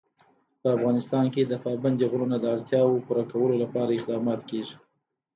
په 0.61 0.67
افغانستان 0.77 1.25
کې 1.33 1.41
د 1.45 1.53
پابندی 1.65 2.05
غرونه 2.11 2.35
د 2.39 2.45
اړتیاوو 2.55 3.03
پوره 3.05 3.23
کولو 3.31 3.55
لپاره 3.63 3.91
اقدامات 3.93 4.41
کېږي. 4.49 4.75